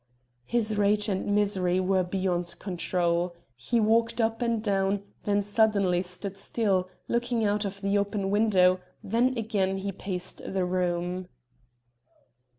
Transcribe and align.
His 0.45 0.79
rage 0.79 1.07
and 1.09 1.27
misery 1.27 1.79
were 1.79 2.01
beyond 2.01 2.57
control; 2.57 3.35
he 3.55 3.79
walked 3.79 4.19
up 4.19 4.41
and 4.41 4.59
down, 4.63 5.03
then 5.25 5.43
suddenly 5.43 6.01
stood 6.01 6.37
still, 6.37 6.89
looking 7.07 7.45
out 7.45 7.65
of 7.65 7.81
the 7.81 7.99
open 7.99 8.31
window; 8.31 8.79
then 9.03 9.37
again 9.37 9.77
he 9.77 9.91
paced 9.91 10.39
the 10.39 10.65
room. 10.65 11.27